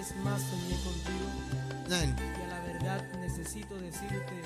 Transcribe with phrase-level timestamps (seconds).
[0.00, 1.28] vez más soñé contigo
[1.88, 2.06] y a
[2.48, 4.40] la verdad necesito decirte.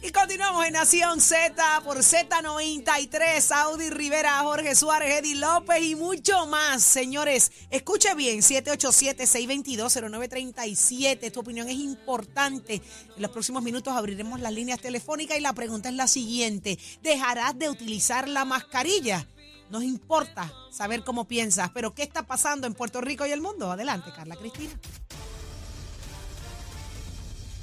[0.00, 6.46] Y continuamos en Nación Z por Z93, Audi Rivera, Jorge Suárez, Eddie López y mucho
[6.46, 6.82] más.
[6.82, 11.30] Señores, escuche bien, 787-622-0937.
[11.30, 12.80] Tu opinión es importante.
[13.16, 16.78] En los próximos minutos abriremos las líneas telefónicas y la pregunta es la siguiente.
[17.02, 19.26] ¿Dejarás de utilizar la mascarilla?
[19.70, 23.70] Nos importa saber cómo piensas, pero ¿qué está pasando en Puerto Rico y el mundo?
[23.70, 24.72] Adelante, Carla Cristina.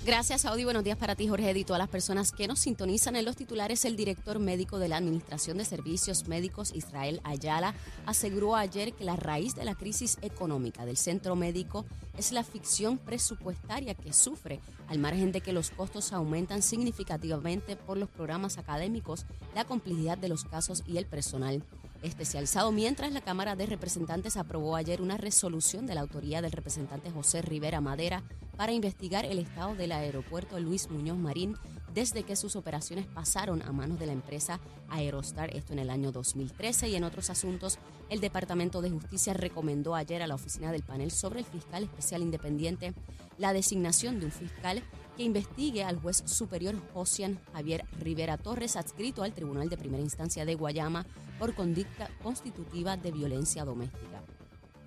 [0.06, 0.64] Gracias, Audi.
[0.64, 3.84] Buenos días para ti, Jorge, y todas las personas que nos sintonizan en los titulares.
[3.84, 7.76] El director médico de la Administración de Servicios Médicos, Israel Ayala,
[8.06, 11.86] aseguró ayer que la raíz de la crisis económica del centro médico
[12.18, 17.98] es la ficción presupuestaria que sufre, al margen de que los costos aumentan significativamente por
[17.98, 21.62] los programas académicos, la complejidad de los casos y el personal
[22.04, 27.12] especializado, mientras la Cámara de Representantes aprobó ayer una resolución de la autoría del representante
[27.12, 28.24] José Rivera Madera
[28.56, 31.56] para investigar el estado del aeropuerto Luis Muñoz Marín
[31.94, 34.60] desde que sus operaciones pasaron a manos de la empresa
[34.90, 36.90] Aerostar, esto en el año 2013.
[36.90, 41.10] Y en otros asuntos, el Departamento de Justicia recomendó ayer a la oficina del panel
[41.10, 42.94] sobre el fiscal especial independiente
[43.38, 44.84] la designación de un fiscal
[45.16, 50.46] que investigue al juez superior Josian Javier Rivera Torres, adscrito al Tribunal de Primera Instancia
[50.46, 51.06] de Guayama
[51.40, 54.22] por conducta constitutiva de violencia doméstica.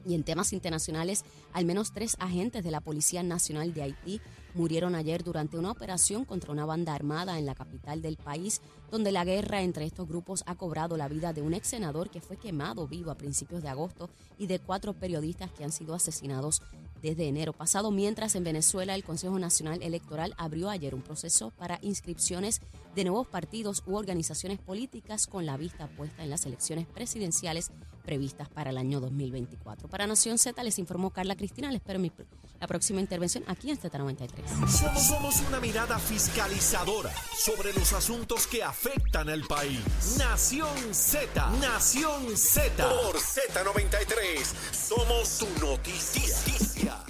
[0.05, 4.21] Y en temas internacionales, al menos tres agentes de la Policía Nacional de Haití
[4.55, 9.13] murieron ayer durante una operación contra una banda armada en la capital del país, donde
[9.13, 12.37] la guerra entre estos grupos ha cobrado la vida de un ex senador que fue
[12.37, 16.63] quemado vivo a principios de agosto y de cuatro periodistas que han sido asesinados
[17.03, 21.79] desde enero pasado, mientras en Venezuela el Consejo Nacional Electoral abrió ayer un proceso para
[21.83, 22.61] inscripciones
[22.95, 28.49] de nuevos partidos u organizaciones políticas con la vista puesta en las elecciones presidenciales previstas
[28.49, 29.89] para el año 2024.
[29.89, 32.11] Para Nación Z les informó Carla Cristina, les espero mi,
[32.59, 34.69] la próxima intervención aquí en Z93.
[34.69, 40.17] Somos, somos una mirada fiscalizadora sobre los asuntos que afectan al país.
[40.19, 42.89] Nación Z, Nación Z.
[42.89, 47.05] Por Z93, somos su noticia.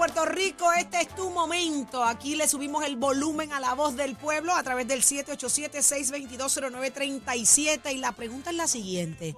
[0.00, 2.02] Puerto Rico, este es tu momento.
[2.02, 7.92] Aquí le subimos el volumen a la voz del pueblo a través del 787-622-0937.
[7.92, 9.36] Y la pregunta es la siguiente.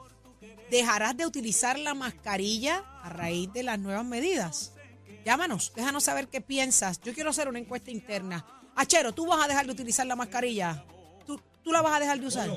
[0.70, 4.74] ¿Dejarás de utilizar la mascarilla a raíz de las nuevas medidas?
[5.24, 7.00] Llámanos, déjanos saber qué piensas.
[7.00, 8.46] Yo quiero hacer una encuesta interna.
[8.76, 10.84] Achero, ¿tú vas a dejar de utilizar la mascarilla?
[11.26, 12.48] ¿Tú, tú la vas a dejar de usar?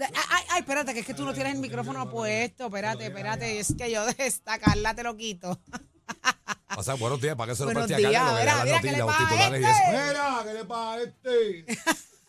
[0.00, 2.66] Ay, ay, espérate, que es que tú no tienes el micrófono puesto.
[2.66, 3.60] Espérate, espérate.
[3.60, 5.60] Es que yo de esta Carla te lo quito.
[6.76, 8.34] O sea, buenos días, ¿para qué se lo Buenos preste a días, Carlos?
[8.34, 9.72] Que mira, lea mira, las ¿qué le noticias, los titulares y eso.
[9.72, 10.06] este?
[10.06, 11.66] Mira, ¿qué le pasa a este?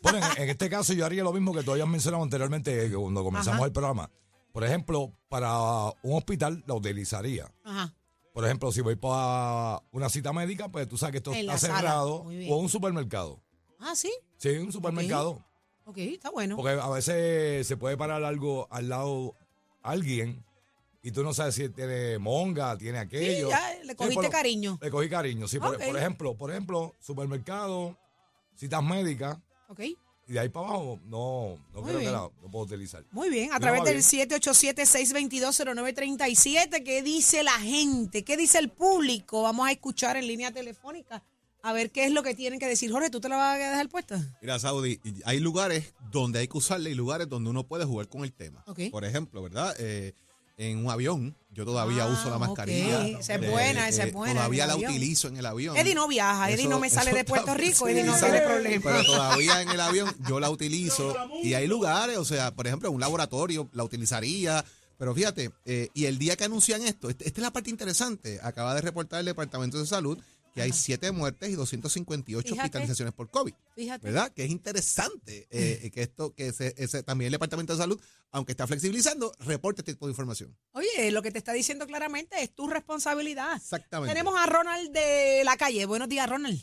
[0.01, 2.95] Bueno, en, en este caso yo haría lo mismo que tú habías mencionado anteriormente que
[2.95, 3.65] cuando comenzamos Ajá.
[3.67, 4.11] el programa.
[4.51, 5.49] Por ejemplo, para
[6.03, 7.49] un hospital la utilizaría.
[7.63, 7.93] Ajá.
[8.33, 11.57] Por ejemplo, si voy para una cita médica, pues tú sabes que esto En está
[11.57, 11.77] sala.
[11.77, 12.15] cerrado.
[12.49, 13.39] O un supermercado.
[13.79, 14.11] Ah, sí.
[14.37, 15.41] Sí, un supermercado.
[15.85, 16.57] Ok, está bueno.
[16.57, 19.35] Porque a veces se puede parar algo al lado
[19.81, 20.43] alguien
[21.05, 23.49] y tú no sabes si tiene monga, tiene aquello.
[23.49, 24.79] ya, le cogiste por cariño.
[24.81, 25.59] Le cogí cariño, sí.
[25.59, 27.97] Por, ejemplo, por ejemplo, supermercado,
[28.55, 29.37] citas médicas,
[29.67, 29.81] Ok.
[29.81, 29.97] y
[30.27, 32.09] de ahí para abajo no, no Muy creo bien.
[32.09, 33.03] que la lo puedo utilizar.
[33.11, 34.29] Muy bien, a través del bien.
[34.29, 38.23] 787-622-0937, ¿qué dice la gente?
[38.23, 39.41] ¿Qué dice el público?
[39.43, 41.21] Vamos a escuchar en línea telefónica
[41.63, 42.91] a ver qué es lo que tienen que decir.
[42.91, 44.19] Jorge, ¿tú te la vas a dejar puesta?
[44.41, 48.23] Mira, Saudi, hay lugares donde hay que usarla y lugares donde uno puede jugar con
[48.23, 48.63] el tema.
[48.67, 48.81] Ok.
[48.91, 49.73] Por ejemplo, ¿verdad?
[49.79, 50.13] Eh,
[50.57, 52.41] en un avión, yo todavía Ah, uso la ok.
[52.47, 53.07] mascarilla.
[53.07, 54.91] Esa es Eh, buena, esa es eh, buena, Todavía la avión.
[54.91, 55.75] utilizo en el avión.
[55.77, 58.39] Eddie no viaja, Eddie no me sale de Puerto está- Rico, sí, Eddie no sale,
[58.39, 58.81] tiene problema.
[58.83, 62.89] Pero todavía en el avión yo la utilizo y hay lugares, o sea, por ejemplo,
[62.89, 64.63] en un laboratorio la utilizaría.
[64.97, 68.39] Pero fíjate, eh, y el día que anuncian esto, este- esta es la parte interesante,
[68.43, 70.17] acaba de reportar el Departamento de Salud
[70.53, 72.61] que hay siete muertes y 258 Fíjate.
[72.61, 73.53] hospitalizaciones por COVID.
[73.75, 74.05] Fíjate.
[74.05, 74.31] ¿Verdad?
[74.33, 77.99] Que es interesante eh, que esto, que ese, ese- también el Departamento de Salud,
[78.31, 80.55] aunque está flexibilizando, reporte este tipo de información.
[80.73, 83.55] Oye, lo que te está diciendo claramente es tu responsabilidad.
[83.55, 84.13] Exactamente.
[84.13, 85.85] Tenemos a Ronald de la calle.
[85.87, 86.59] Buenos días, Ronald.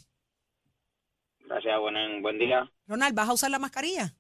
[1.47, 2.71] Gracias, buen, buen día.
[2.87, 4.15] Ronald, ¿vas a usar la mascarilla?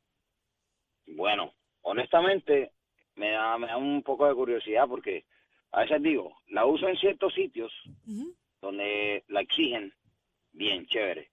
[1.06, 1.52] Bueno,
[1.82, 2.72] honestamente,
[3.14, 5.26] me da, me da un poco de curiosidad porque
[5.72, 7.70] a veces digo, la uso en ciertos sitios
[8.06, 8.34] Ujú.
[8.60, 9.92] Donde la exigen,
[10.52, 11.30] bien, chévere.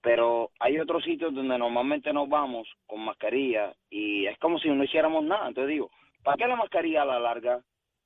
[0.00, 4.84] Pero hay otros sitios donde normalmente nos vamos con mascarilla y es como si no
[4.84, 5.48] hiciéramos nada.
[5.48, 5.90] Entonces digo,
[6.22, 7.62] ¿para qué la mascarilla a la larga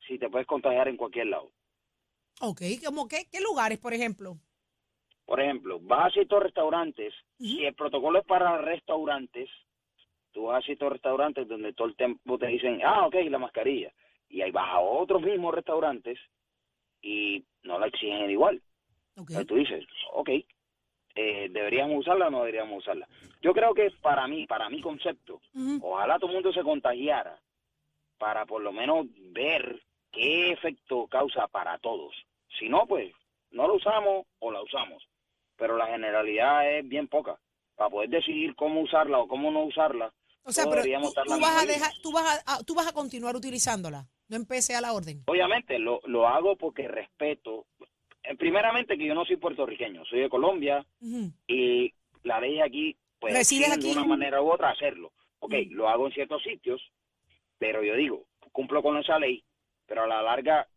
[0.07, 1.51] si te puedes contagiar en cualquier lado?
[2.41, 4.39] Ok, ¿cómo qué, qué lugares, por ejemplo?
[5.27, 7.49] Por ejemplo, vas a ciertos restaurantes, Ujú.
[7.51, 9.49] si el protocolo es para restaurantes,
[10.33, 13.93] tú vas a ciertos restaurantes donde todo el tiempo te dicen, ah, ok, la mascarilla.
[14.29, 16.19] y ahí vas a otros mismos restaurantes
[17.02, 18.62] y no la exigen igual.
[19.17, 19.31] Ok.
[19.31, 20.29] Entonces tú dices, ok,
[21.14, 23.08] eh, ¿deberíamos usarla o no deberíamos usarla?
[23.43, 25.41] Yo creo que para mí, para mi concepto,
[25.82, 27.38] ojalá todo el mundo se contagiara
[28.19, 29.82] para por lo menos ver
[30.12, 32.14] qué efecto causa para todos.
[32.58, 33.12] Si no, pues
[33.50, 35.02] no la usamos o la usamos.
[35.56, 37.38] Pero la generalidad es bien poca.
[37.76, 40.12] Para poder decidir cómo usarla o cómo no usarla,
[40.44, 42.93] O sea, pero deberíamos tú, tú vas a dejar, tú vas a- tú vas a
[42.93, 44.06] continuar utilizándola.
[44.31, 45.25] No empecé a la orden.
[45.27, 47.67] Obviamente lo, lo hago porque respeto,
[48.23, 50.87] eh, primeramente que yo no soy puertorriqueño, soy de Colombia
[51.49, 51.93] y
[52.23, 55.12] la ley aquí, pues ¿Resides exigen de una manera u otra hacerlo.
[55.41, 56.81] Ok, lo hago en ciertos sitios,
[57.59, 59.43] pero yo digo, cumplo con esa ley,
[59.87, 60.69] pero a la larga,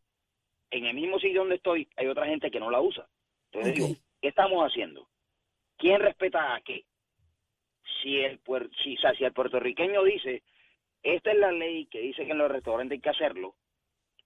[0.72, 3.08] en el mismo sitio donde estoy, hay otra gente que no la usa.
[3.52, 3.76] Entonces Ok.
[3.78, 5.08] digo, ¿qué estamos haciendo?
[5.78, 6.86] ¿Quién respeta a qué?
[8.02, 10.42] Si el, puer- si, o sea, si el puertorriqueño dice,
[11.04, 13.56] esta es la ley que dice que en los restaurantes hay que hacerlo,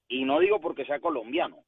[0.07, 1.63] y no digo porque sea colombiano.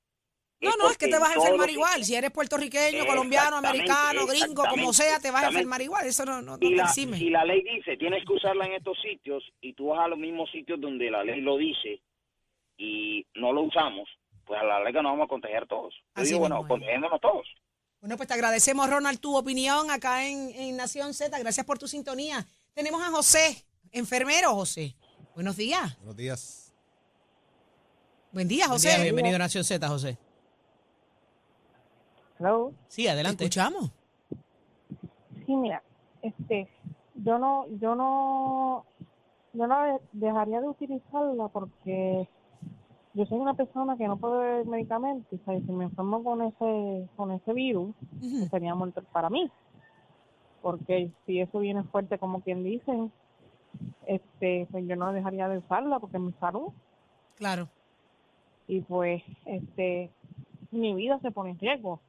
[0.62, 2.04] No, no, es que te vas a enfermar igual.
[2.04, 6.06] Si eres puertorriqueño, colombiano, americano, gringo, como sea, te vas a enfermar igual.
[6.06, 7.18] Eso no, no, no y te la, exime.
[7.18, 10.20] y la ley dice, tienes que usarla en estos sitios y tú vas a los
[10.20, 12.02] mismos sitios donde la ley lo dice
[12.78, 14.10] y no lo usamos,
[14.46, 15.94] pues a la larga nos vamos a contagiar todos.
[15.94, 17.48] Yo Así digo, bueno, contagiéndonos todos.
[18.02, 21.38] Bueno, pues te agradecemos, Ronald, tu opinión acá en, en Nación Z.
[21.40, 22.46] Gracias por tu sintonía.
[22.74, 24.96] Tenemos a José, enfermero José.
[25.40, 25.96] Buenos días.
[26.00, 26.74] Buenos días.
[28.34, 28.90] Buen día, Buen José.
[28.90, 30.18] día, bienvenido a Nación Z, José.
[32.38, 32.74] Hello.
[32.90, 33.46] Sí, Te adelante.
[33.46, 33.90] escuchamos.
[35.46, 35.82] Sí, mira,
[36.22, 36.68] este,
[37.16, 38.84] yo no, yo no,
[39.54, 42.28] yo no de- dejaría de utilizarla porque
[43.14, 46.42] yo soy una persona que no puede beber medicamentos, o sea, si me enfermo con
[46.42, 47.96] ese, con ese virus,
[48.52, 49.50] sería muerto para mí,
[50.62, 53.10] porque si eso viene fuerte como quien dicen,
[54.06, 56.70] este, pues yo no dejaría de usarla porque es mi salud
[57.36, 57.70] Claro.
[58.68, 60.10] y pues, este,
[60.72, 62.00] mi vida se pone en riesgo.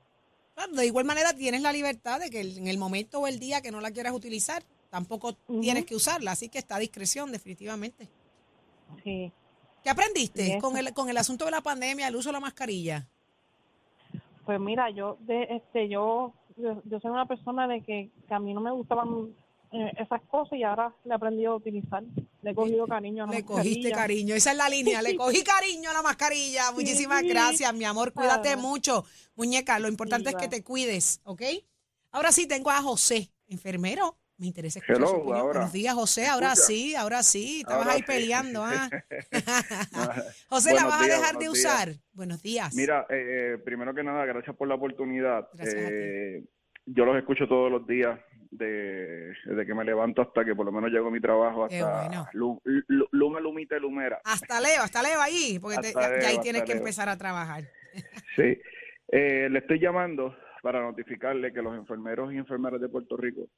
[0.54, 3.60] Claro, de igual manera tienes la libertad de que en el momento o el día
[3.60, 6.32] que no la quieras utilizar, tampoco tienes que usarla.
[6.32, 8.08] Así que está a discreción, definitivamente.
[9.04, 9.32] Sí.
[9.82, 13.06] ¿Qué aprendiste con el, con el asunto de la pandemia, el uso de la mascarilla?
[14.44, 18.40] Pues mira, yo de este yo yo, yo soy una persona de que, que a
[18.40, 19.34] mí no me gustaban
[19.72, 22.02] eh, esas cosas y ahora le he aprendido a utilizar.
[22.42, 25.42] Le he cogido cariño a la Le cogiste cariño, esa es la línea, le cogí
[25.42, 26.72] cariño a la mascarilla.
[26.72, 27.28] Muchísimas Sí.
[27.28, 28.56] gracias, mi amor, cuídate Ah.
[28.56, 29.04] mucho.
[29.36, 31.42] Muñeca, lo importante es que te cuides, ¿ok?
[32.12, 34.16] Ahora sí tengo a José, enfermero.
[34.38, 35.42] Me interesa escuchar Hello, su ahora.
[35.60, 36.26] Buenos días, José.
[36.26, 36.66] Ahora escucha?
[36.66, 37.60] sí, ahora sí.
[37.60, 38.04] Estabas Ahora ahí sí.
[38.06, 38.88] peleando, ¿ah?
[40.48, 41.52] José, ¿la vas a dejar de días.
[41.52, 41.92] usar?
[42.14, 42.74] Buenos días.
[42.74, 45.46] Mira, eh, eh, primero que nada, gracias por la oportunidad.
[45.52, 45.94] Gracias a ti.
[45.94, 46.44] Eh,
[46.86, 48.18] yo los escucho todos los días,
[48.50, 52.06] de, desde que me levanto hasta que por lo menos llego a mi trabajo, hasta
[52.08, 52.26] bueno.
[52.32, 54.20] lu- lu- Luma, Lumita, y Lumera.
[54.24, 56.78] Hasta Leo, hasta Leo ahí, porque te- ya, ya ahí tienes que Leo.
[56.78, 57.64] empezar a trabajar.
[58.36, 58.60] Sí.
[59.12, 63.48] Eh, le estoy llamando para notificarle que los enfermeros y enfermeras de Puerto Rico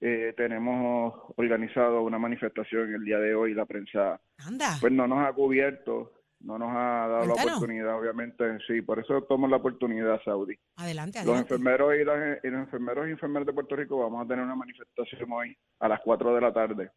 [0.00, 3.54] eh, tenemos organizado una manifestación el día de hoy.
[3.54, 4.76] La prensa Anda.
[4.80, 6.12] pues no nos ha cubierto,
[6.44, 10.56] no nos ha dado la oportunidad, obviamente, sí, por eso tomo la oportunidad, Saudi.
[10.76, 11.54] Adelante, Los adelante.
[11.54, 14.54] enfermeros y, las- y los enfermeros y enfermeras de Puerto Rico vamos a tener una
[14.56, 16.90] manifestación hoy a las 4 de la tarde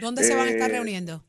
[0.00, 1.22] ¿Dónde se van a estar eh, reuniendo?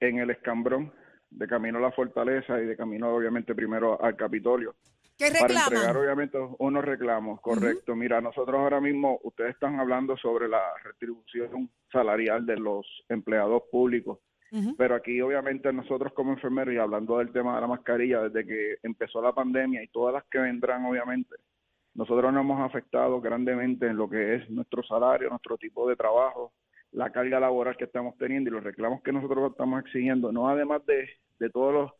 [0.00, 0.92] en el Escambrón,
[1.30, 4.74] de camino a la Fortaleza y de camino, obviamente, primero al Capitolio.
[5.18, 5.96] ¿Qué Para entregar, reclaman?
[5.96, 7.94] obviamente, unos reclamos, correcto.
[7.94, 14.18] Mira, nosotros ahora mismo, ustedes están hablando sobre la retribución salarial de los empleados públicos.
[14.76, 18.78] Pero aquí, obviamente, nosotros como enfermeros, y hablando del tema de la mascarilla, desde que
[18.82, 21.36] empezó la pandemia y todas las que vendrán, obviamente,
[21.94, 26.52] nosotros nos hemos afectado grandemente en lo que es nuestro salario, nuestro tipo de trabajo,
[26.92, 30.84] la carga laboral que estamos teniendo y los reclamos que nosotros estamos exigiendo, no además
[30.86, 31.92] de, de todas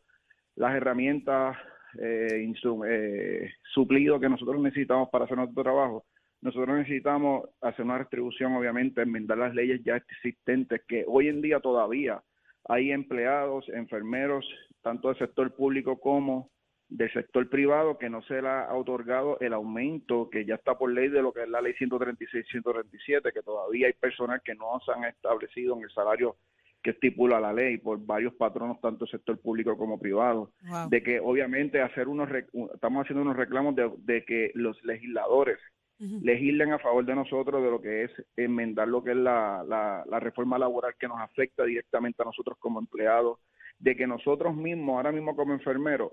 [0.55, 1.57] las herramientas,
[1.99, 2.51] eh,
[2.87, 6.05] eh, que nosotros necesitamos para hacer nuestro trabajo,
[6.41, 11.59] nosotros necesitamos hacer una restribución, obviamente, enmendar las leyes ya existentes, que hoy en día
[11.59, 12.21] todavía
[12.65, 14.45] hay empleados, enfermeros,
[14.81, 16.49] tanto del sector público como
[16.89, 20.91] del sector privado, que no se le ha otorgado el aumento que ya está por
[20.91, 24.91] ley de lo que es la ley 136-137, que todavía hay personal que no se
[24.91, 26.35] han establecido en el salario
[26.83, 30.89] que estipula la ley por varios patronos, tanto del sector público como privado Wow.
[30.89, 32.27] de que obviamente hacer unos
[32.73, 35.59] estamos haciendo unos reclamos de, de que los legisladores
[36.01, 36.19] Ujú.
[36.23, 40.03] legislen a favor de nosotros de lo que es enmendar lo que es la, la,
[40.09, 43.37] la reforma laboral que nos afecta directamente a nosotros como empleados,
[43.77, 46.11] de que nosotros mismos, ahora mismo como enfermeros,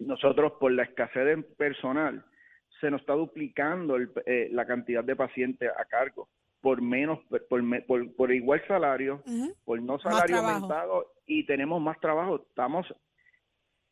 [0.00, 2.24] nosotros por la escasez de personal,
[2.80, 6.28] se nos está duplicando el- eh, la cantidad de pacientes a cargo.
[6.62, 7.18] por menos,
[7.48, 9.22] por, por, por igual salario,
[9.64, 12.44] por no salario aumentado y tenemos más trabajo.
[12.50, 12.86] Estamos,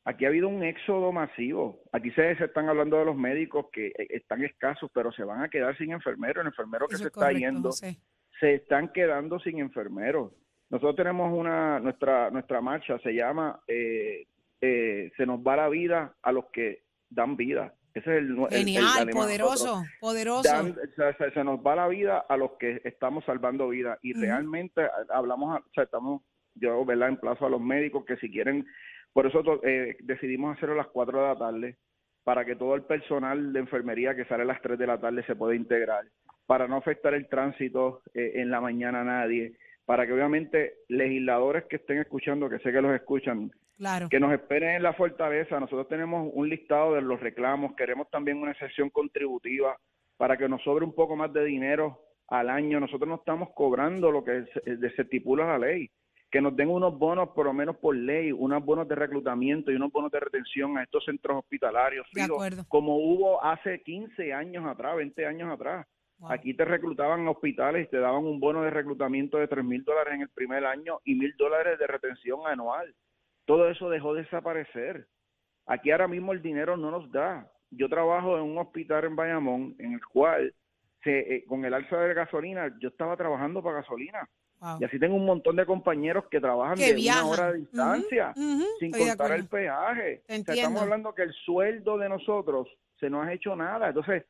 [0.09, 1.83] aquí ha habido un éxodo masivo.
[1.93, 5.43] Aquí se, se están hablando de los médicos que eh, están escasos, pero se van
[5.43, 6.41] a quedar sin enfermeros.
[6.43, 7.97] El enfermero que Eso se es está correcto, yendo José.
[8.41, 10.33] se están quedando sin enfermeros.
[10.71, 14.27] Nosotros tenemos una, nuestra, nuestra marcha se llama eh,
[14.61, 17.75] eh, Se nos va la vida a los que dan vida.
[17.95, 20.43] Ese es el, el- el Genial, poderoso, poderoso.
[20.49, 20.77] Dan-
[21.35, 25.59] se, nos va la vida a los que estamos salvando vida y realmente a- hablamos,
[25.61, 26.23] o sea, estamos,
[26.55, 27.09] yo, ¿verdad?
[27.09, 28.67] Emplazo a los médicos que si quieren,
[29.13, 31.77] por eso eh, decidimos hacerlo a las 4 de la tarde
[32.25, 35.25] para que todo el personal de enfermería que sale a las 3 de la tarde
[35.25, 36.05] se pueda integrar,
[36.47, 39.55] para no afectar el tránsito eh, en la mañana a nadie,
[39.87, 44.09] para que obviamente legisladores que estén escuchando, que sé que los escuchan, Claro.
[44.11, 45.59] que nos esperen en la fortaleza.
[45.61, 49.79] Nosotros tenemos un listado de los reclamos, queremos también una sesión contributiva
[50.17, 52.81] para que nos sobre un poco más de dinero al año.
[52.81, 55.89] Nosotros no estamos cobrando lo que se, se estipula la ley.
[56.31, 59.77] Que nos den unos bonos, por lo menos por ley, unos bonos de reclutamiento y
[59.77, 62.65] unos bonos de retención a estos centros hospitalarios, acuerdo.
[62.69, 65.87] como hubo hace 15 años atrás, 20 años atrás.
[66.19, 66.33] Wow.
[66.33, 69.85] Aquí te reclutaban a hospitales y te daban un bono de reclutamiento de 3 mil
[69.85, 72.95] dólares en el primer año y mil dólares de retención anual.
[73.45, 75.07] Todo eso dejó de desaparecer.
[75.67, 77.51] Aquí ahora mismo el dinero no nos da.
[77.71, 80.55] Yo trabajo en un hospital en Bayamón en el cual
[81.03, 84.29] se, eh, con el alza de gasolina yo estaba trabajando para gasolina.
[84.61, 84.79] Wow.
[84.81, 87.25] Y así tengo un montón de compañeros que trabajan Que de viajan.
[87.25, 90.23] una hora de distancia sin estoy contar el peaje.
[90.29, 93.89] O sea, estamos hablando que el sueldo de nosotros se nos ha hecho nada.
[93.89, 94.25] Entonces,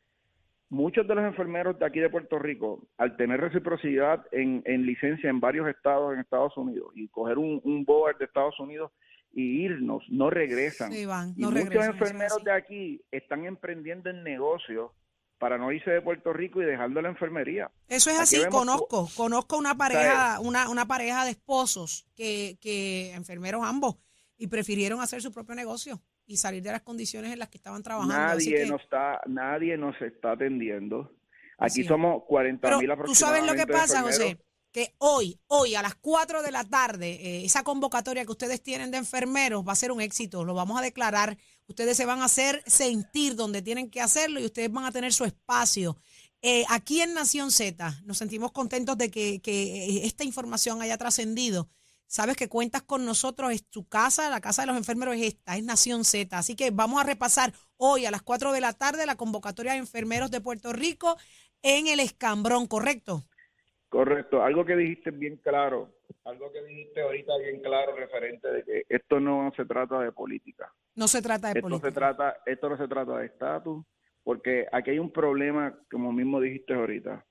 [0.69, 5.31] muchos de los enfermeros de aquí de Puerto Rico, al tener reciprocidad en, en licencia
[5.31, 8.93] en varios estados en Estados Unidos y coger un, un board de Estados Unidos
[9.33, 10.93] y irnos, no regresan.
[10.93, 14.91] Sí, van, y no muchos regresan, enfermeros de aquí están emprendiendo en negocios
[15.39, 17.71] para no irse de Puerto Rico y dejando la enfermería.
[17.89, 22.59] Eso es Aquí así, vemos conozco, conozco una pareja, una, una pareja de esposos que,
[22.61, 23.97] que enfermeros ambos
[24.37, 27.83] y prefirieron hacer su propio negocio y salir de las condiciones en las que estaban
[27.83, 28.15] trabajando.
[28.17, 31.13] Nadie que- nos está, nadie nos está atendiendo.
[31.61, 34.03] Aquí somos 40 Pero mil tú sabes lo que aproximadamente pasa.
[34.03, 34.39] José,
[34.99, 38.99] hoy, hoy a las 4 de la tarde, eh, esa convocatoria que ustedes tienen de
[38.99, 42.63] enfermeros va a ser un éxito, lo vamos a declarar, ustedes se van a hacer
[42.67, 45.97] sentir donde tienen que hacerlo y ustedes van a tener su espacio.
[46.43, 50.97] Eh, aquí en Nación Z nos sentimos contentos de que, que, eh, esta información haya
[50.97, 51.69] trascendido.
[52.07, 55.57] Sabes que cuentas con nosotros, es tu casa, la casa de los enfermeros es esta,
[55.57, 56.39] es Nación Z.
[56.39, 59.79] Así que vamos a repasar hoy a las 4 de la tarde la convocatoria de
[59.79, 61.17] enfermeros de Puerto Rico
[61.63, 63.27] en el escambrón, ¿correcto?
[63.89, 68.83] Correcto, algo que dijiste bien claro, algo que dijiste ahorita bien claro referente de que
[68.89, 70.71] esto no se trata de política.
[70.95, 71.89] No se trata de Esto política.
[71.89, 73.87] se trata, esto no se trata de estatus,
[74.23, 77.25] porque aquí hay un problema, como mismo dijiste ahorita.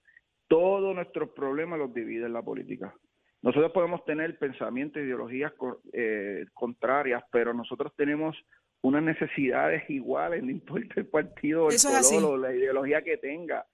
[0.47, 2.95] Todos nuestros problemas los divide la política.
[3.43, 5.53] Nosotros podemos tener pensamientos, ideologías
[5.93, 8.35] eh, contrarias, pero nosotros tenemos
[8.81, 13.65] unas necesidades iguales, no importa el partido, el Eso color o la ideología que tenga.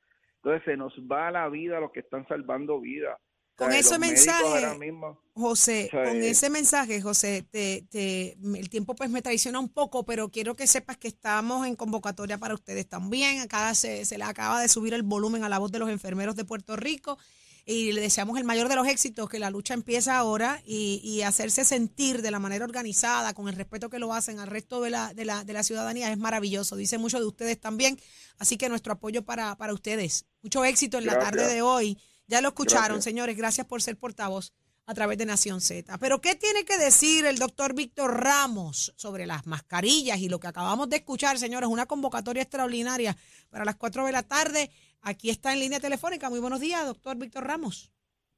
[0.44, 3.16] Entonces se nos va la vida a los que están salvando vidas.
[3.16, 7.02] O sea, Con ese los médicos mensaje, mismo- José, O sea, con eh, ese mensaje,
[7.02, 11.08] José, te, te, el tiempo pues me traiciona un poco, pero quiero que sepas que
[11.08, 13.40] estamos en convocatoria para ustedes también.
[13.42, 16.36] Acá se, se le acaba de subir el volumen a la voz de los enfermeros
[16.36, 17.18] de Puerto Rico
[17.66, 21.22] y le deseamos el mayor de los éxitos, que la lucha empieza ahora y, y
[21.22, 24.90] hacerse sentir de la manera organizada, con el respeto que lo hacen al resto de
[24.90, 26.76] la, de la, de la ciudadanía, es maravilloso.
[26.76, 27.98] Dice mucho de ustedes también,
[28.38, 30.26] así que nuestro apoyo para, para ustedes.
[30.42, 31.98] Mucho éxito en la tarde de hoy.
[32.28, 33.04] Ya lo escucharon, Gracias.
[33.06, 33.38] señores.
[33.38, 34.52] Gracias por ser portavoz
[34.86, 35.98] a través de Nación Z.
[35.98, 40.48] Pero, ¿qué tiene que decir el doctor Víctor Ramos sobre las mascarillas y lo que
[40.48, 41.70] acabamos de escuchar, señores?
[41.70, 43.16] Una convocatoria extraordinaria
[43.50, 44.72] para las 4 de la tarde.
[45.04, 46.30] Aquí está en línea telefónica.
[46.30, 47.92] Muy buenos días, doctor Víctor Ramos.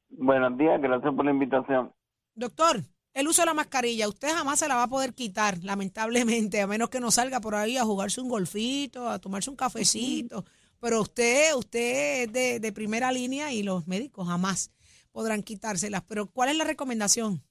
[0.10, 1.94] Buenos días, gracias por la invitación.
[2.34, 2.82] Doctor,
[3.14, 6.68] el uso de la mascarilla, usted jamás se la va a poder quitar, lamentablemente, a
[6.68, 10.44] menos que no salga por ahí a jugarse un golfito, a tomarse un cafecito.
[10.80, 14.72] Pero usted, usted es de, de primera línea y los médicos jamás
[15.12, 16.02] podrán quitárselas.
[16.02, 17.44] Pero, ¿cuál es la recomendación?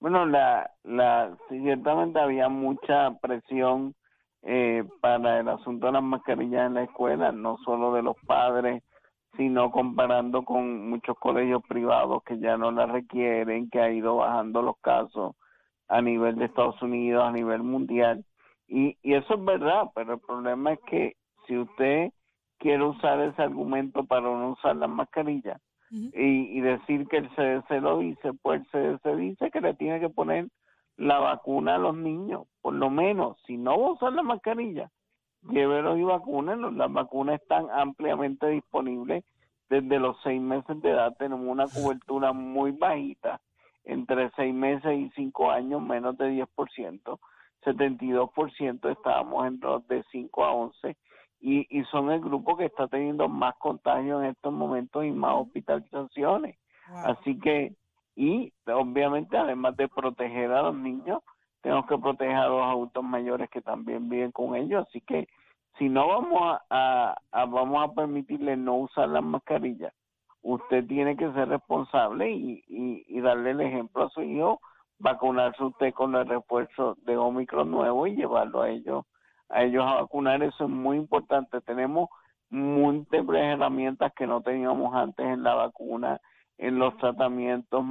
[0.00, 3.94] Bueno, la, la, ciertamente había mucha presión
[4.48, 8.82] eh, para el asunto de las mascarillas en la escuela, no solo de los padres,
[9.36, 14.62] sino comparando con muchos colegios privados que ya no la requieren, que ha ido bajando
[14.62, 15.34] los casos
[15.88, 18.24] a nivel de Estados Unidos, a nivel mundial.
[18.68, 22.12] Y, y eso es verdad, pero el problema es que si usted
[22.58, 25.60] quiere usar ese argumento para no usar las mascarillas,
[25.90, 30.00] y, y decir que el CDC lo dice, pues el CDC dice que le tiene
[30.00, 30.48] que poner
[30.96, 34.90] la vacuna a los niños, por lo menos, si no a usar la mascarilla,
[35.42, 39.24] llévelos y vacúnenlos, las vacunas están ampliamente disponibles
[39.68, 41.14] desde los seis meses de edad.
[41.18, 43.40] Tenemos una cobertura muy bajita,
[43.84, 47.18] entre seis meses y cinco años, menos de 10%,
[47.64, 50.96] 72% estábamos en los de 5 a 11
[51.40, 55.34] y, y son el grupo que está teniendo más contagios en estos momentos y más
[55.34, 56.56] hospitalizaciones.
[57.04, 57.74] Así que,
[58.16, 61.22] y obviamente además de proteger a los niños,
[61.60, 64.86] tenemos que proteger a los adultos mayores que también viven con ellos.
[64.88, 65.28] Así que
[65.78, 69.92] si no vamos a, vamos a permitirle no usar las mascarillas,
[70.42, 74.60] usted tiene que ser responsable y, y, darle el ejemplo a su hijo,
[74.98, 79.04] vacunarse usted con el refuerzo de Omicron nuevo y llevarlo a ellos
[79.48, 80.42] a ellos a vacunar.
[80.42, 81.60] Eso es muy importante.
[81.60, 82.08] Tenemos
[82.50, 86.20] múltiples herramientas que no teníamos antes en la vacuna,
[86.58, 87.84] en los tratamientos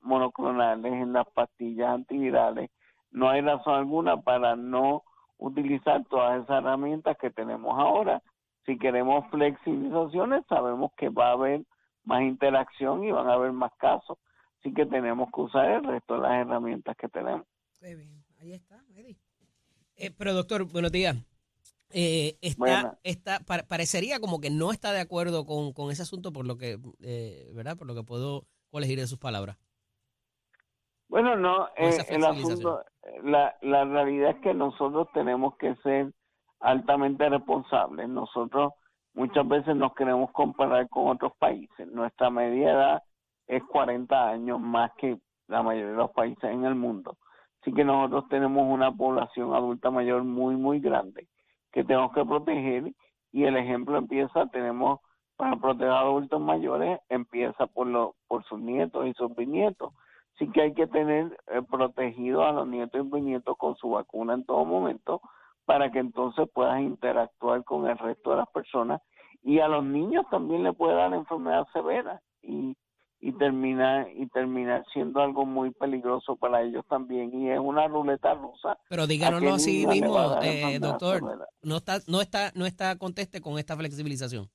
[0.00, 2.70] monoclonales, en las pastillas antivirales.
[3.10, 5.02] No hay razón alguna para no
[5.38, 8.22] utilizar todas esas herramientas que tenemos ahora.
[8.64, 11.62] Si queremos flexibilizaciones, sabemos que va a haber
[12.04, 14.18] más interacción y van a haber más casos.
[14.60, 17.46] Así que tenemos que usar el resto de las herramientas que tenemos.
[18.40, 19.16] Ahí está, Eddie.
[19.96, 21.16] Eh, pero doctor, buenos días.
[21.94, 26.46] Eh, está, está, parecería como que no está de acuerdo con, con ese asunto por
[26.46, 27.76] lo que, eh, ¿verdad?
[27.76, 29.58] Por lo que puedo elegir de sus palabras.
[31.08, 32.82] Bueno, no, eh, el asunto,
[33.22, 36.10] la, la realidad es que nosotros tenemos que ser
[36.60, 38.08] altamente responsables.
[38.08, 38.72] Nosotros
[39.12, 41.86] muchas veces nos queremos comparar con otros países.
[41.88, 43.02] Nuestra media edad
[43.46, 45.18] es 40 años más que
[45.48, 47.18] la mayoría de los países en el mundo.
[47.60, 51.28] Así que nosotros tenemos una población adulta mayor muy, muy grande
[51.72, 52.92] que tenemos que proteger
[53.32, 55.00] y el ejemplo empieza, tenemos
[55.36, 59.92] para proteger a adultos mayores, empieza por, lo, por sus nietos y sus bisnietos.
[60.38, 64.34] Sí que hay que tener eh, protegido a los nietos y bisnietos con su vacuna
[64.34, 65.20] en todo momento
[65.64, 69.00] para que entonces puedas interactuar con el resto de las personas
[69.42, 72.76] y a los niños también le puede dar enfermedad severa y
[73.24, 78.34] y terminar y terminar siendo algo muy peligroso para ellos también y es una ruleta
[78.34, 78.76] rusa.
[78.88, 83.76] Pero díganoslo así mismo, eh, doctor, no está no está no está conteste con esta
[83.76, 84.50] flexibilización.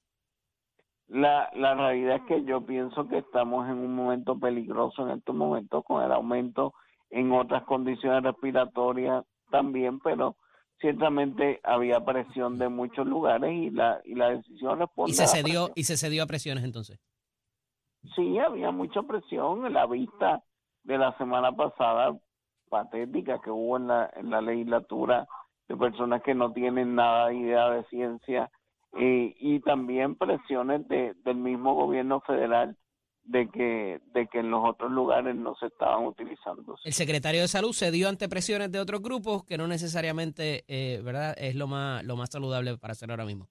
[1.08, 5.34] La, la realidad es que yo pienso que estamos en un momento peligroso en estos
[5.34, 6.74] momentos con el aumento
[7.10, 10.36] en otras condiciones respiratorias también, pero
[10.82, 15.72] ciertamente había presión de muchos lugares y la y la decisión responde y se cedió
[15.74, 17.00] y se cedió a presiones entonces.
[18.16, 20.44] Sí, había mucha presión en la vista
[20.84, 22.18] de la semana pasada
[22.70, 25.28] patética que hubo en la en la legislatura
[25.68, 28.50] de personas que no tienen nada de idea de ciencia
[29.00, 32.76] y también presiones de, del mismo gobierno federal
[33.28, 36.78] de que de que en los otros lugares no se estaban utilizando.
[36.84, 41.02] El secretario de Salud se dio ante presiones de otros grupos que no necesariamente, eh,
[41.04, 41.36] ¿verdad?
[41.38, 43.48] Es lo más lo más saludable para hacer ahora mismo.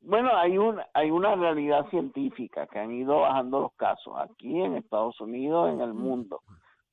[0.00, 4.76] Bueno, hay un hay una realidad científica que han ido bajando los casos aquí en
[4.76, 6.42] Estados Unidos, en el mundo.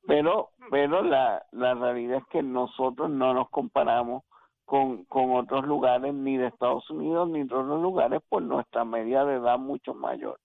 [0.05, 4.23] Pero pero la la realidad es que nosotros no nos comparamos
[4.67, 9.23] con, con otros lugares, ni de Estados Unidos, ni de otros lugares, por nuestra media
[9.23, 10.41] de edad mucho mayor.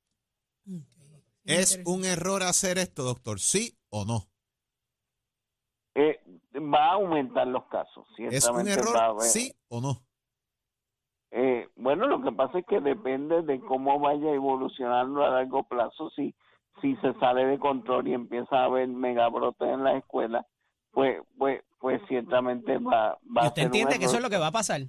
[1.44, 3.40] ¿Es un error hacer esto, doctor?
[3.40, 4.29] ¿Sí o no?
[5.96, 6.20] Eh,
[6.55, 8.07] va a aumentar los casos.
[8.16, 9.20] ¿Es un error?
[9.22, 10.05] ¿Sí o no?
[11.35, 16.11] Eh, bueno, lo que pasa es que depende de cómo vaya evolucionando a largo plazo.
[16.11, 16.35] Si,
[16.83, 20.47] si se sale de control y empieza a haber megabrotes en la escuela,
[20.90, 24.49] pues, pues, pues ciertamente va, va ¿Y usted entiende que eso es lo que va
[24.49, 24.83] a pasar?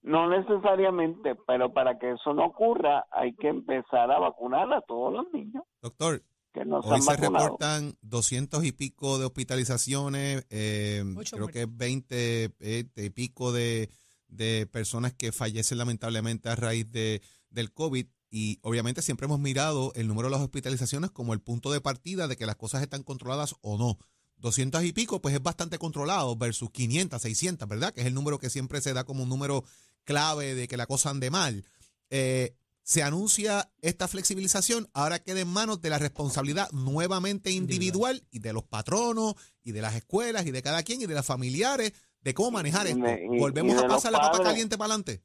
[0.00, 5.12] No necesariamente, pero para que eso no ocurra hay que empezar a vacunar a todos
[5.12, 5.64] los niños.
[5.82, 6.22] Doctor,
[6.54, 12.54] que no hoy se reportan doscientos y pico de hospitalizaciones, eh, creo que 20,
[12.96, 13.90] y pico de,
[14.36, 18.06] de, personas que fallecen lamentablemente a raíz de, del COVID.
[18.30, 22.28] Y obviamente siempre hemos mirado el número de las hospitalizaciones como el punto de partida
[22.28, 23.98] de que las cosas están controladas o no.
[24.38, 27.94] 200 y pico, pues es bastante controlado versus 500, 600, ¿verdad?
[27.94, 29.64] Que es el número que siempre se da como un número
[30.04, 31.64] clave de que la cosa ande mal.
[32.10, 38.38] Eh, se anuncia esta flexibilización, ahora queda en manos de la responsabilidad nuevamente individual y
[38.38, 41.92] de los patronos y de las escuelas y de cada quien y de las familiares
[42.26, 43.06] de cómo manejar esto.
[43.38, 45.22] ¿Volvemos a pasar la papa caliente para adelante?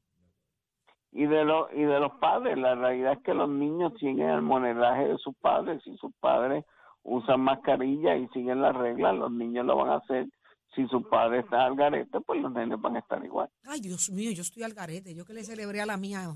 [1.11, 4.43] Y de, los y de los padres, la realidad es que los niños siguen el
[4.43, 6.63] monetaje de sus padres y sus padres
[7.01, 10.27] usan mascarilla y siguen las reglas, los niños lo van a hacer.
[10.75, 13.49] Si su padre está al garete, pues los nenes van a estar igual.
[13.65, 15.15] Ay, Dios mío, yo estoy al garete.
[15.15, 16.31] Yo que le celebré a la mía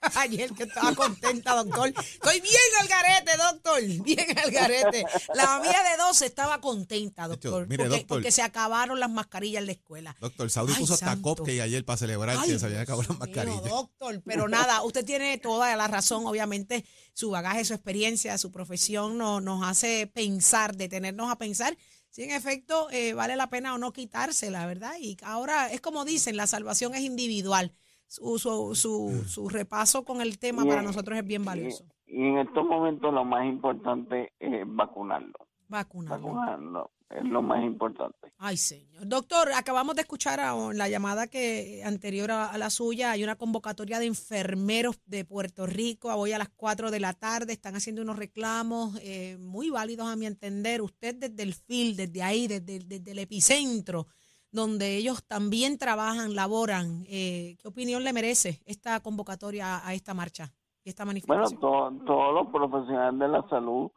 [0.16, 1.88] ayer que estaba contenta, doctor.
[1.88, 3.82] Estoy bien al garete, doctor.
[4.04, 5.04] Bien al garete.
[5.34, 7.66] La mía de 12 estaba contenta, doctor.
[8.06, 10.16] porque, se acabaron las mascarillas en la escuela.
[10.20, 13.64] Doctor, Saudi puso hasta copcake ayer para celebrar que se habían acabado las mascarillas.
[13.64, 16.26] doctor, pero nada, usted tiene toda la razón.
[16.26, 21.76] Obviamente, su bagaje, su experiencia, su profesión nos, nos hace pensar, detenernos a pensar
[22.10, 24.94] si en efecto eh, vale la pena o no quitársela, ¿verdad?
[24.98, 27.74] Y ahora es como dicen, la salvación es individual
[28.08, 28.38] su,
[28.74, 31.84] su, su, repaso con el tema para nosotros es bien valioso.
[32.06, 35.34] Y, en estos momentos lo más importante es vacunarlo.
[35.68, 36.26] Vacunarlo.
[36.28, 38.32] Vacunarlo es lo más importante.
[38.38, 39.06] Ay, señor.
[39.06, 43.98] Doctor, acabamos de escuchar en la llamada que anterior a, la suya, hay una convocatoria
[43.98, 48.16] de enfermeros de Puerto Rico, hoy a las 4 de la tarde, están haciendo unos
[48.16, 50.82] reclamos eh, muy válidos a mi entender.
[50.82, 54.06] Usted desde el FIL, desde ahí, desde, desde el epicentro,
[54.50, 57.04] donde ellos también trabajan, laboran.
[57.08, 60.52] Eh, ¿Qué opinión le merece esta convocatoria a esta marcha
[60.84, 61.60] y esta manifestación?
[61.60, 63.90] Bueno, todos los profesionales de la salud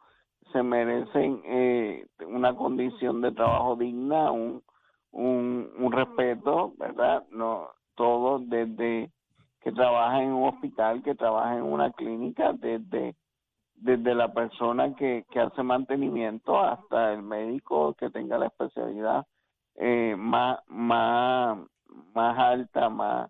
[0.52, 4.62] se merecen eh, una condición de trabajo digna, un,
[5.12, 7.24] un, respeto, ¿verdad?
[7.30, 9.10] No, todos desde
[9.60, 13.14] que trabaja en un hospital, que trabaja en una clínica, desde
[13.74, 19.26] desde la persona que, que hace mantenimiento hasta el médico que tenga la especialidad
[19.84, 21.58] eh, más, más,
[22.14, 23.28] más alta, más,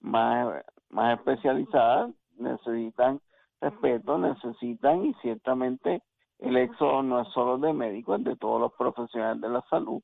[0.00, 3.18] más, más especializada, necesitan
[3.62, 6.02] respeto, necesitan y ciertamente
[6.38, 10.02] el éxodo no es solo de médicos, es de todos los profesionales de la salud.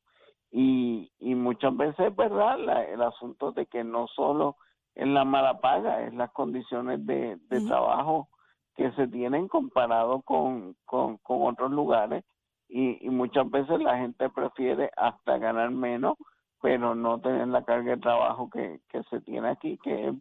[0.51, 2.59] Y, y muchas veces es verdad
[2.91, 4.57] el asunto de que no solo
[4.95, 8.29] es la mala paga, es las condiciones de, de trabajo
[8.77, 12.25] que se tienen comparado con, con, con otros lugares
[12.73, 16.17] y, muchas veces la gente prefiere hasta ganar menos,
[16.63, 18.81] pero no tener la carga de trabajo que,
[19.11, 20.15] se tiene aquí, que es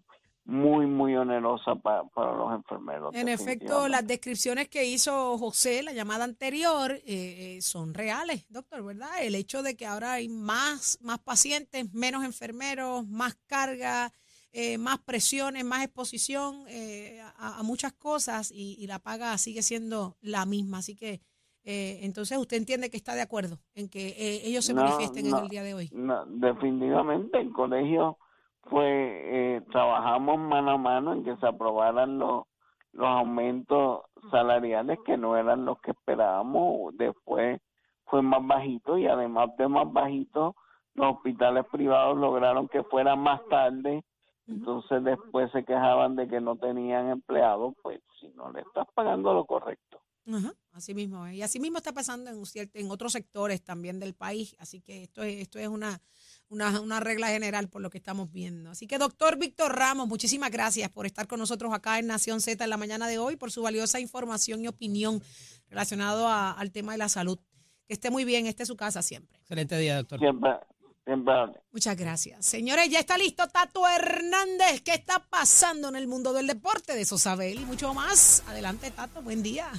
[0.43, 3.15] muy, muy onerosa para, para los enfermeros.
[3.15, 8.83] En efecto, las descripciones que hizo José, la llamada anterior, eh, eh, son reales, doctor,
[8.83, 9.11] ¿verdad?
[9.21, 14.11] El hecho de que ahora hay más, más pacientes, menos enfermeros, más carga,
[14.51, 16.65] eh, más presiones, más exposición
[17.37, 20.79] a, muchas cosas y, y, la paga sigue siendo la misma.
[20.79, 21.21] Así que
[21.63, 25.37] eh, entonces, ¿usted entiende que está de acuerdo en que eh, ellos se manifiesten en
[25.37, 25.89] el día de hoy?
[25.93, 28.17] No, definitivamente el colegio
[28.63, 32.45] fue, eh, trabajamos mano a mano en que se aprobaran los,
[32.93, 36.97] los aumentos salariales que no eran los que esperábamos.
[36.97, 37.61] Después
[38.05, 40.55] fue más bajito y además de más bajito,
[40.95, 44.03] los hospitales privados lograron que fuera más tarde.
[44.47, 49.33] Entonces después se quejaban de que no tenían empleados, pues si no le estás pagando
[49.35, 50.01] lo correcto
[50.71, 51.27] así mismo.
[51.27, 54.55] Y así mismo está pasando en, en otros sectores también del país.
[54.59, 56.01] Así que esto es, esto es una,
[56.49, 58.69] una, regla general por lo que estamos viendo.
[58.69, 62.63] Así que, doctor Víctor Ramos, muchísimas gracias por estar con nosotros acá en Nación Z
[62.63, 65.21] en la mañana de hoy, por su valiosa información y opinión
[65.69, 67.39] relacionado al tema de la salud.
[67.87, 69.39] Que esté muy bien, este es su casa siempre.
[69.39, 70.19] Excelente día, doctor.
[70.19, 70.51] Siempre.
[71.03, 71.33] Siempre.
[71.71, 72.45] Muchas gracias.
[72.45, 74.81] Señores, ya está listo Tato Hernández.
[74.83, 76.93] ¿Qué está pasando en el mundo del deporte?
[76.93, 78.43] De eso sabe él y mucho más.
[78.47, 79.21] Adelante, Tato.
[79.21, 79.71] Buen día.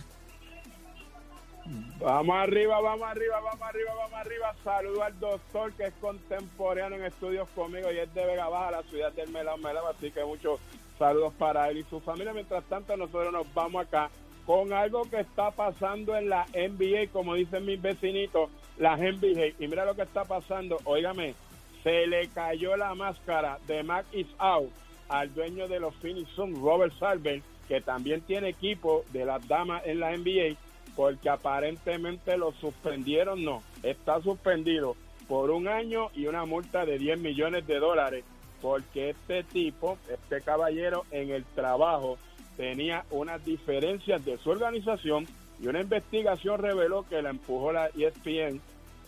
[1.99, 4.55] Vamos arriba, vamos arriba, vamos arriba, vamos arriba.
[4.65, 8.83] Saludo al doctor que es contemporáneo en estudios conmigo y es de Vega Baja, la
[8.83, 9.87] ciudad del Melao Melao.
[9.89, 10.61] Así que muchos
[10.99, 12.33] saludos para él y su familia.
[12.33, 14.11] Mientras tanto, nosotros nos vamos acá
[14.47, 19.55] con algo que está pasando en la NBA, como dicen mis vecinitos, la NBA.
[19.59, 21.35] Y mira lo que está pasando, óigame,
[21.83, 24.71] se le cayó la máscara de Mac is out
[25.09, 29.83] al dueño de los Phoenix Suns, Robert Sarver, que también tiene equipo de las damas
[29.87, 30.57] en la NBA
[30.97, 34.97] porque aparentemente lo suspendieron, no, está suspendido
[35.29, 38.25] por un año y una multa de 10 millones de dólares,
[38.61, 42.19] porque este tipo, este caballero en el trabajo
[42.57, 45.27] tenía unas diferencias de su organización
[45.61, 48.61] y una investigación reveló que la empujó la ESPN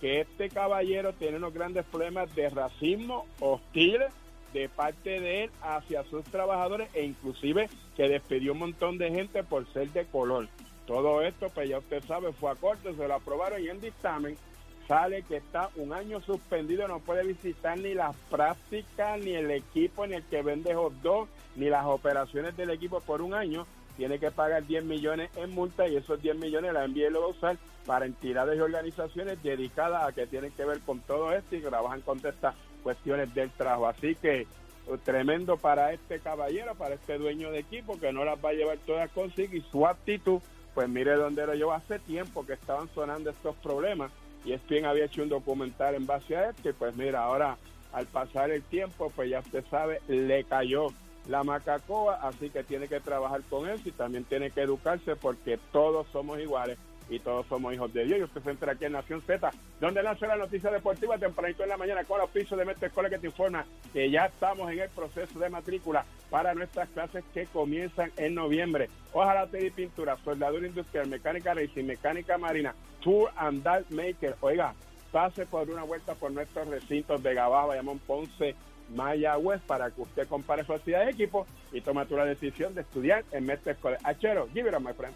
[0.05, 4.01] que este caballero tiene unos grandes problemas de racismo hostil
[4.53, 9.42] de parte de él hacia sus trabajadores e inclusive que despidió un montón de gente
[9.42, 10.49] por ser de color.
[10.87, 14.37] Todo esto, pues ya usted sabe, fue a corte, se lo aprobaron y en dictamen
[14.87, 20.07] sale que está un año suspendido, no puede visitar ni las prácticas, ni el equipo,
[20.07, 23.66] ni el que vende hot dog, ni las operaciones del equipo por un año.
[23.97, 27.27] Tiene que pagar 10 millones en multa y esos 10 millones la envía lo va
[27.27, 31.55] a usar para entidades y organizaciones dedicadas a que tienen que ver con todo esto
[31.55, 33.87] y trabajan con estas cuestiones del trabajo.
[33.87, 34.47] Así que
[34.88, 38.55] uh, tremendo para este caballero, para este dueño de equipo que no las va a
[38.55, 40.40] llevar todas consigo y su actitud
[40.74, 44.10] pues mire dónde lo llevo hace tiempo que estaban sonando estos problemas
[44.44, 47.56] y ESPN había hecho un documental en base a esto y pues mira, ahora
[47.92, 50.88] al pasar el tiempo, pues ya usted sabe, le cayó
[51.28, 55.58] la macacoa, así que tiene que trabajar con eso y también tiene que educarse porque
[55.72, 56.76] todos somos iguales
[57.09, 58.19] y todos somos hijos de Dios.
[58.19, 61.69] Y usted se entra aquí en Nación Z, donde lanza la noticia deportiva tempranito en
[61.69, 64.81] la mañana con los pisos de Mestre Escuela que te informa que ya estamos en
[64.81, 68.88] el proceso de matrícula para nuestras clases que comienzan en noviembre.
[69.12, 74.35] Ojalá te di pintura, soldadura industrial, mecánica racing, mecánica marina, tour and dark maker.
[74.40, 74.75] Oiga,
[75.12, 78.57] pase por una vuelta por nuestros recintos de Gabá, Bayamón, Ponce,
[78.95, 83.25] Mayagüez para que usted compare su actividad de equipo y tome la decisión de estudiar
[83.33, 83.99] en Mestre Escuela.
[84.03, 85.14] Achero, give it up, my friend.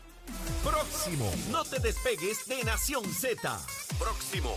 [0.91, 3.61] Próximo, no te despegues de Nación Z.
[3.99, 4.57] Próximo.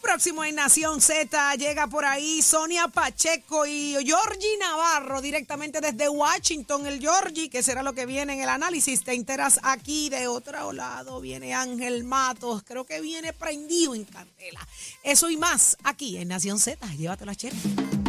[0.00, 6.86] Próximo en Nación Z llega por ahí Sonia Pacheco y Georgie Navarro directamente desde Washington.
[6.86, 9.02] El Georgie, que será lo que viene en el análisis.
[9.04, 11.20] Te enteras aquí de otro lado.
[11.20, 12.62] Viene Ángel Matos.
[12.64, 14.66] Creo que viene prendido en candela.
[15.02, 16.86] Eso y más aquí en Nación Z.
[16.94, 18.05] Llévatelo a Cherry.